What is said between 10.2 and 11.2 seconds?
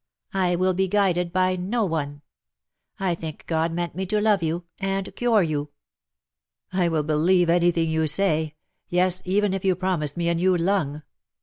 a new lung.